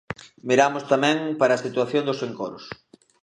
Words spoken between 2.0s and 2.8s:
dos encoros.